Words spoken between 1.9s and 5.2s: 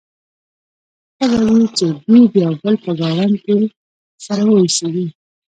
دوی د یو بل په ګاونډ کې سره واوسيږي.